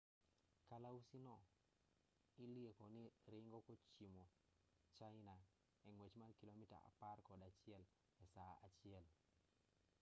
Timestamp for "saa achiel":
8.33-9.05